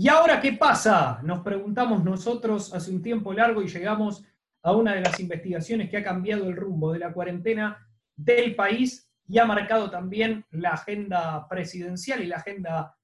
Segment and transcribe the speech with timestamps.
[0.00, 1.20] ¿Y ahora qué pasa?
[1.22, 4.24] Nos preguntamos nosotros hace un tiempo largo y llegamos
[4.62, 7.86] a una de las investigaciones que ha cambiado el rumbo de la cuarentena
[8.16, 12.96] del país y ha marcado también la agenda presidencial y la agenda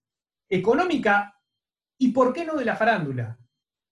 [0.48, 1.38] económica
[1.98, 3.38] y por qué no de la farándula.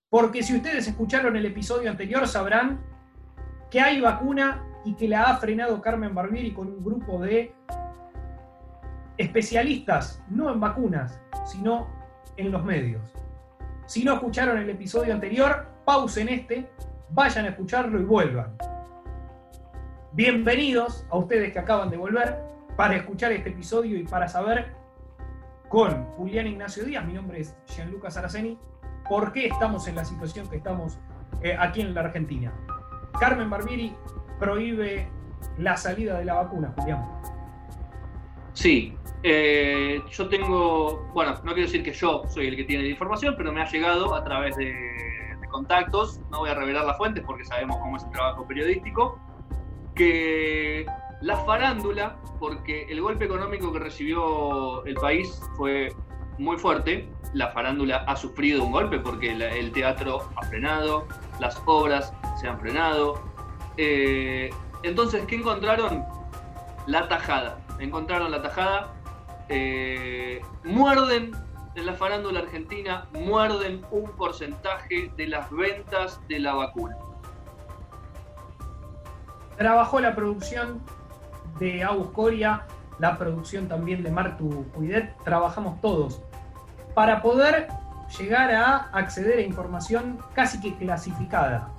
[0.09, 2.83] Porque si ustedes escucharon el episodio anterior sabrán
[3.71, 7.55] que hay vacuna y que la ha frenado Carmen Barbieri con un grupo de
[9.19, 12.03] especialistas, no en vacunas, sino
[12.37, 13.03] en los medios.
[13.87, 16.69] Si no escucharon el episodio anterior, pausen este,
[17.11, 18.57] vayan a escucharlo y vuelvan.
[20.13, 22.39] Bienvenidos a ustedes que acaban de volver
[22.77, 24.75] para escuchar este episodio y para saber
[25.69, 28.59] con Julián Ignacio Díaz, mi nombre es Gianluca Saraceni,
[29.09, 30.99] por qué estamos en la situación que estamos
[31.43, 32.53] eh, aquí en la Argentina.
[33.19, 33.95] Carmen Barbieri
[34.39, 35.09] prohíbe
[35.59, 37.05] la salida de la vacuna, Julián.
[38.55, 42.91] Sí, eh, yo tengo, bueno, no quiero decir que yo soy el que tiene la
[42.91, 44.73] información, pero me ha llegado a través de,
[45.51, 49.21] contactos, no voy a revelar las fuentes porque sabemos cómo es el trabajo periodístico,
[49.95, 50.85] que
[51.21, 55.95] la farándula, porque el golpe económico que recibió el país fue
[56.39, 61.07] muy fuerte, la farándula ha sufrido un golpe porque el teatro ha frenado,
[61.39, 63.23] las obras se han frenado.
[63.77, 64.51] Eh,
[64.83, 66.05] entonces, ¿qué encontraron?
[66.87, 67.64] La tajada.
[67.79, 68.95] Encontraron la tajada
[69.49, 71.33] eh, muerden
[71.75, 76.97] en la farándula argentina, muerden un porcentaje de las ventas de la vacuna.
[79.59, 80.81] Trabajó la producción
[81.59, 82.67] de Agus Coria,
[82.99, 86.23] la producción también de Martu Cuidet, trabajamos todos
[86.95, 87.69] para poder
[88.19, 91.71] llegar a acceder a información casi que clasificada,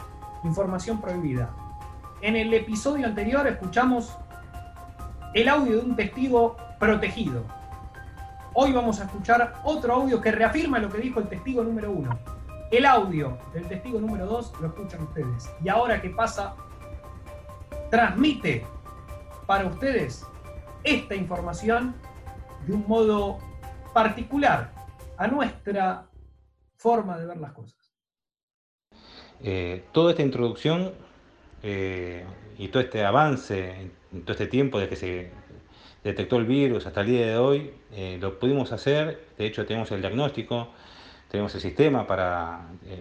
[0.44, 1.54] información prohibida.
[2.22, 4.18] En el episodio anterior escuchamos
[5.36, 7.44] el audio de un testigo protegido.
[8.54, 12.18] Hoy vamos a escuchar otro audio que reafirma lo que dijo el testigo número uno.
[12.72, 15.52] El audio del testigo número dos lo escuchan ustedes.
[15.62, 16.56] Y ahora qué pasa,
[17.92, 18.66] transmite
[19.46, 20.26] para ustedes
[20.86, 21.94] esta información
[22.66, 23.40] de un modo
[23.94, 24.72] particular
[25.18, 26.08] a nuestra
[26.78, 27.92] forma de ver las cosas.
[29.42, 30.94] Eh, toda esta introducción
[31.68, 32.24] eh,
[32.60, 35.32] y todo este avance, en todo este tiempo de que se
[36.04, 39.90] detectó el virus hasta el día de hoy, eh, lo pudimos hacer, de hecho tenemos
[39.92, 40.68] el diagnóstico,
[41.28, 43.00] tenemos el sistema para eh,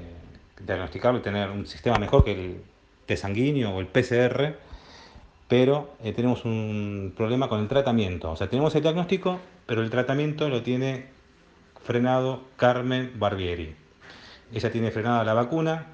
[0.65, 2.63] diagnosticarlo y tener un sistema mejor que el
[3.05, 4.57] T sanguíneo o el PCR,
[5.47, 8.31] pero tenemos un problema con el tratamiento.
[8.31, 11.09] O sea, tenemos el diagnóstico, pero el tratamiento lo tiene
[11.83, 13.77] frenado Carmen Barbieri.
[14.55, 15.89] Ella tiene frenada la vacuna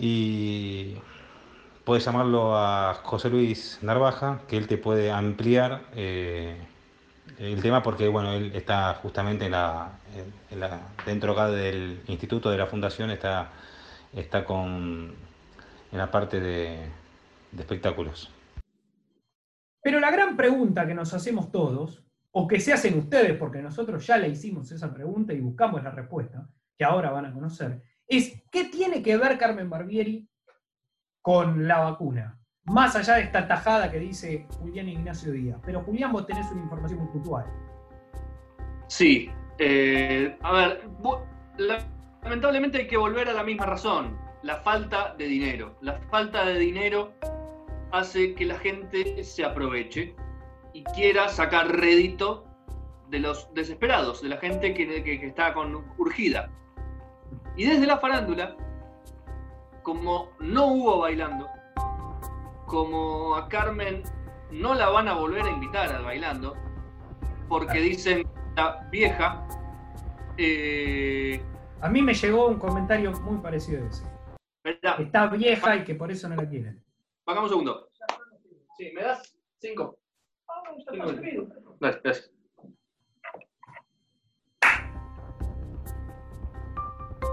[0.00, 0.96] y
[1.88, 6.54] puedes llamarlo a José Luis Narvaja, que él te puede ampliar eh,
[7.38, 9.50] el tema porque bueno, él está justamente
[11.06, 13.52] dentro acá del instituto de la fundación, está,
[14.12, 15.14] está con,
[15.90, 16.90] en la parte de
[17.58, 18.34] espectáculos.
[19.82, 24.06] Pero la gran pregunta que nos hacemos todos, o que se hacen ustedes, porque nosotros
[24.06, 28.42] ya le hicimos esa pregunta y buscamos la respuesta, que ahora van a conocer, es
[28.50, 30.28] ¿qué tiene que ver Carmen Barbieri
[31.28, 32.38] con la vacuna.
[32.64, 35.60] Más allá de esta tajada que dice Julián Ignacio Díaz.
[35.62, 37.44] Pero Julián, vos tenés una información muy puntual.
[38.86, 39.30] Sí.
[39.58, 40.88] Eh, a ver,
[42.22, 44.18] lamentablemente hay que volver a la misma razón.
[44.42, 45.76] La falta de dinero.
[45.82, 47.12] La falta de dinero
[47.92, 50.16] hace que la gente se aproveche
[50.72, 52.46] y quiera sacar rédito
[53.10, 56.48] de los desesperados, de la gente que, que está con urgida.
[57.54, 58.56] Y desde la farándula
[59.88, 61.48] como no hubo bailando,
[62.66, 64.02] como a Carmen
[64.50, 66.54] no la van a volver a invitar al bailando,
[67.48, 69.48] porque dicen está vieja.
[70.36, 71.42] Eh,
[71.80, 74.04] a mí me llegó un comentario muy parecido a ese.
[74.98, 76.84] Está vieja y que por eso no la quieren.
[77.24, 77.88] Pagamos un segundo.
[78.76, 79.34] Sí, ¿me das?
[79.58, 79.98] Cinco.
[80.50, 80.64] Ah,
[81.80, 82.30] gracias.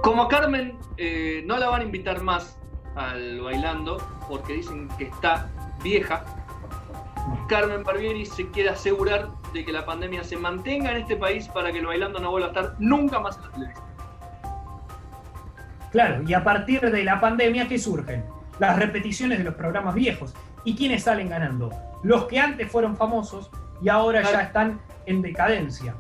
[0.06, 2.60] Como Carmen eh, no la van a invitar más
[2.96, 3.98] al bailando
[4.30, 5.50] porque dicen que está
[5.84, 6.24] vieja,
[7.50, 11.72] Carmen Barbieri se quiere asegurar de que la pandemia se mantenga en este país para
[11.72, 13.86] que el bailando no vuelva a estar nunca más en la televisión.
[15.92, 18.26] Claro, y a partir de la pandemia, ¿qué surgen?
[18.60, 20.36] Las repeticiones de los programas viejos.
[20.64, 21.72] ¿Y quiénes salen ganando?
[22.04, 23.50] Los que antes fueron famosos
[23.82, 25.96] y ahora ya están en decadencia.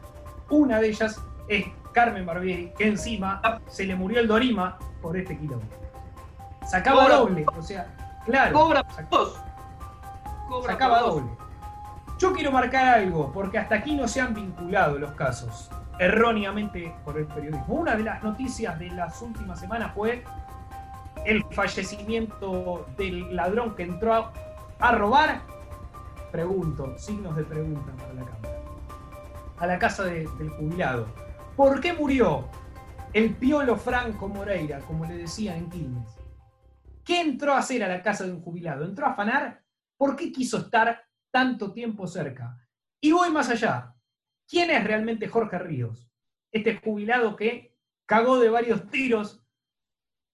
[0.52, 5.38] Una de ellas es Carmen Barbieri, que encima se le murió el Dorima por este
[5.38, 5.65] quilombo.
[6.69, 7.15] Sacaba Cobra.
[7.15, 7.88] doble, o sea,
[8.25, 8.51] claro.
[8.53, 9.39] Cobra dos.
[10.50, 11.15] Cobra sacaba dos.
[11.15, 11.31] doble.
[12.19, 17.18] Yo quiero marcar algo, porque hasta aquí no se han vinculado los casos erróneamente por
[17.18, 17.65] el periodismo.
[17.69, 20.21] Una de las noticias de las últimas semanas fue
[21.25, 24.33] el fallecimiento del ladrón que entró a,
[24.80, 25.42] a robar.
[26.31, 28.59] Pregunto, signos de pregunta para la cámara.
[29.59, 31.06] A la casa de- del jubilado.
[31.56, 32.50] ¿Por qué murió
[33.13, 36.19] el piolo Franco Moreira, como le decían en Quilmes?
[37.06, 38.84] ¿Qué entró a hacer a la casa de un jubilado?
[38.84, 39.63] ¿Entró a afanar?
[39.96, 42.57] ¿Por qué quiso estar tanto tiempo cerca?
[43.00, 43.96] Y voy más allá.
[44.46, 46.12] ¿Quién es realmente Jorge Ríos?
[46.52, 49.42] Este jubilado que cagó de varios tiros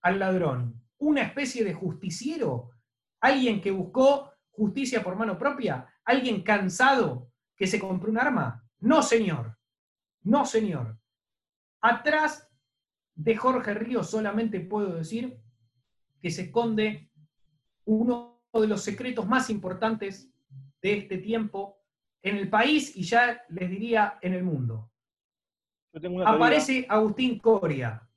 [0.01, 0.81] al ladrón.
[0.97, 2.71] ¿Una especie de justiciero?
[3.19, 5.88] ¿Alguien que buscó justicia por mano propia?
[6.03, 8.68] ¿Alguien cansado que se compró un arma?
[8.79, 9.59] No, señor.
[10.23, 11.00] No, señor.
[11.81, 12.48] Atrás
[13.16, 15.39] de Jorge Ríos solamente puedo decir
[16.22, 17.10] que se esconde
[17.86, 20.31] uno de los secretos más importantes
[20.81, 21.80] de este tiempo
[22.24, 24.92] en el país y ya les diría en el mundo.
[25.94, 26.38] Yo tengo una teoría.
[26.45, 28.07] Aparece Agustín Coria.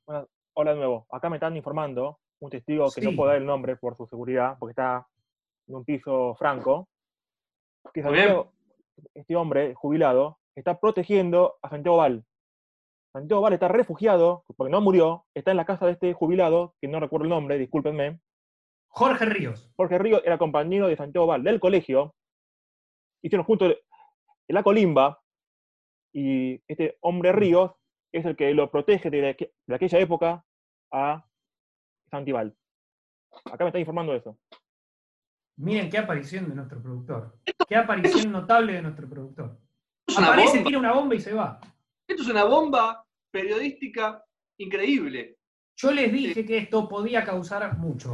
[0.53, 1.07] Hola de nuevo.
[1.11, 3.07] Acá me están informando un testigo que Sí.
[3.07, 5.05] no puedo dar el nombre por su seguridad, porque está
[5.67, 6.87] en un piso franco,
[7.93, 8.25] que Muy bien.
[8.27, 8.51] Santiago-
[9.13, 12.23] este hombre jubilado está protegiendo a Santiago Val.
[13.15, 16.89] Santiago Val está refugiado, porque no murió, está en la casa de este jubilado, que
[16.89, 18.19] no recuerdo el nombre, discúlpenme.
[18.89, 19.71] Jorge Ríos.
[19.77, 22.13] Jorge Ríos era compañero de Santiago Val del colegio,
[23.21, 23.73] hicieron juntos
[24.49, 25.21] en la colimba,
[26.13, 27.71] y este hombre Ríos
[28.11, 30.45] es el que lo protege de, aqu- de aquella época
[30.91, 31.25] a
[32.11, 32.53] Santival.
[33.45, 34.37] Acá me está informando de eso.
[35.57, 37.37] Miren qué aparición de nuestro productor.
[37.67, 39.57] Qué aparición notable de nuestro productor.
[40.17, 40.67] Aparece, bomba.
[40.67, 41.59] tira una bomba y se va.
[42.07, 43.04] Esto es una bomba
[43.35, 44.23] periodística
[44.57, 45.39] increíble.
[45.75, 48.13] Yo les dije que esto podía causar mucho.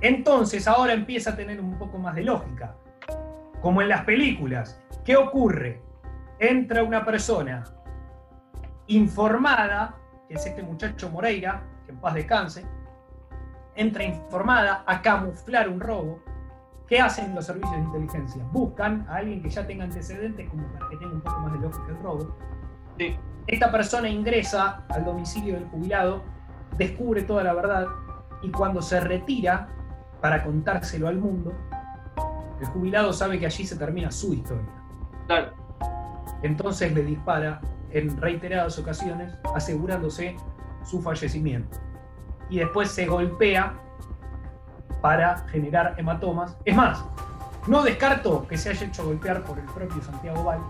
[0.00, 2.74] Entonces ahora empieza a tener un poco más de lógica.
[3.60, 4.82] Como en las películas.
[5.04, 5.82] ¿Qué ocurre?
[6.38, 7.62] Entra una persona
[8.86, 12.64] informada, que es este muchacho Moreira, que en paz descanse,
[13.74, 16.22] entra informada a camuflar un robo.
[16.88, 18.42] ¿Qué hacen los servicios de inteligencia?
[18.50, 21.58] Buscan a alguien que ya tenga antecedentes como para que tenga un poco más de
[21.58, 22.36] lógica el robo.
[22.98, 23.18] Sí.
[23.46, 26.22] Esta persona ingresa al domicilio del jubilado,
[26.78, 27.86] descubre toda la verdad
[28.42, 29.68] y cuando se retira
[30.20, 31.52] para contárselo al mundo,
[32.60, 34.64] el jubilado sabe que allí se termina su historia.
[35.26, 35.52] Claro.
[36.42, 37.60] Entonces le dispara
[37.90, 40.36] en reiteradas ocasiones, asegurándose
[40.82, 41.78] su fallecimiento.
[42.48, 43.74] Y después se golpea
[45.02, 46.56] para generar hematomas.
[46.64, 47.04] Es más,
[47.66, 50.60] no descarto que se haya hecho golpear por el propio Santiago Val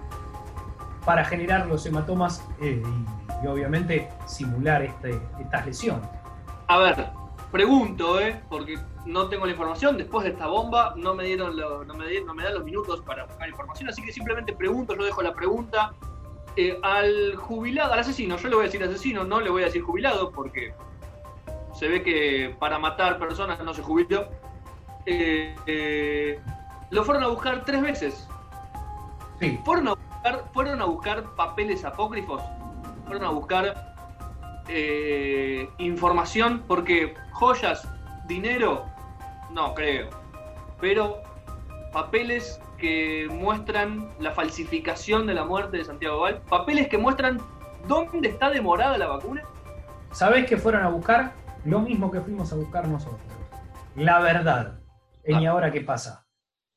[1.05, 6.09] para generar los hematomas eh, y, y obviamente simular este- estas lesiones.
[6.69, 7.07] A ver,
[7.53, 8.41] pregunto, ¿eh?
[8.49, 9.99] Porque no tengo la información.
[9.99, 12.65] Después de esta bomba no me dieron lo- no, me, di- no me dan los
[12.65, 13.89] minutos para buscar información.
[13.91, 15.93] Así que simplemente pregunto, yo dejo la pregunta.
[16.57, 19.65] eh, al jubilado, al asesino, yo le voy a decir asesino, no le voy a
[19.67, 20.73] decir jubilado, porque
[21.75, 24.29] se ve que para matar personas no se jubiló.
[25.05, 26.41] Eh, eh,
[26.91, 28.29] lo fueron a buscar tres veces.
[29.41, 29.94] Sí, fueron a
[30.25, 32.43] buscar, fueron a buscar papeles apócrifos,
[33.07, 33.95] fueron a buscar
[34.69, 37.87] eh, información, porque joyas,
[38.27, 38.85] dinero,
[39.51, 40.09] no creo,
[40.81, 41.23] pero
[41.93, 47.41] papeles que muestran la falsificación de la muerte de Santiago Val, papeles que muestran
[47.87, 49.43] dónde está demorada la vacuna.
[50.11, 51.33] ¿sabés que fueron a buscar?
[51.65, 53.21] Lo mismo que fuimos a buscar nosotros.
[53.97, 54.79] La verdad.
[55.25, 55.51] En y Ah.
[55.51, 56.24] ahora qué pasa.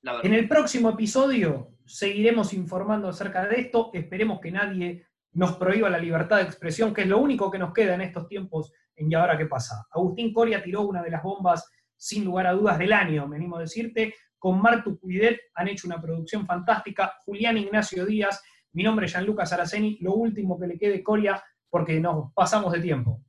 [0.07, 0.25] La verdad.
[0.25, 3.89] En el próximo episodio seguiremos informando acerca de esto.
[3.91, 7.73] Esperemos que nadie nos prohíba la libertad de expresión, que es lo único que nos
[7.73, 9.85] queda en estos tiempos en Y ahora qué pasa.
[9.91, 13.57] Agustín Coria tiró una de las bombas, sin lugar a dudas, del año, me animo
[13.57, 14.15] a decirte.
[14.39, 17.11] Con Martu Puidet han hecho una producción fantástica.
[17.25, 19.97] Julián Ignacio Díaz, mi nombre es Gianluca Saraceni.
[19.99, 23.21] Lo último que le quede Coria, porque nos pasamos de tiempo.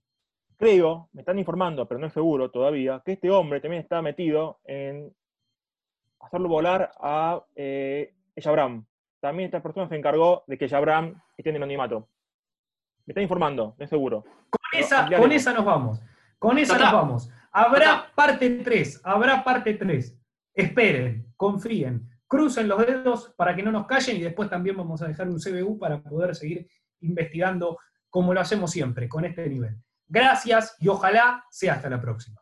[0.57, 4.61] Creo, me están informando, pero no es seguro todavía, que este hombre también está metido
[4.65, 5.13] en
[6.21, 8.87] hacerlo volar a eh, Yabram.
[9.21, 12.09] También esta persona se encargó de que Yabram esté en el anonimato.
[13.07, 14.23] Me están informando, es seguro.
[14.23, 16.01] Con Pero esa, con esa nos vamos.
[16.39, 16.95] Con esa nos está.
[16.95, 17.31] vamos.
[17.51, 18.13] Habrá está.
[18.15, 20.19] parte 3, habrá parte 3.
[20.55, 25.09] Esperen, confíen, crucen los dedos para que no nos callen y después también vamos a
[25.09, 26.69] dejar un CBU para poder seguir
[27.01, 27.79] investigando
[28.11, 29.77] como lo hacemos siempre, con este nivel.
[30.07, 32.41] Gracias y ojalá sea hasta la próxima.